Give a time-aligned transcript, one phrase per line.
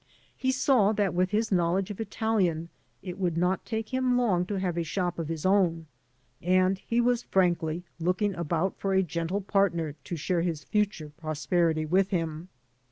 [0.35, 2.69] He saw that with his knowledge of Italian
[3.03, 5.85] it would not take him long to have a shop of his own,
[6.41, 11.85] and he was frankly looking about for a {gentle partner to share his future prosperity
[11.85, 12.49] with him.